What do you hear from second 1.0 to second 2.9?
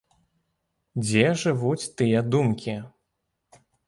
Дзе жывуць тыя думкі?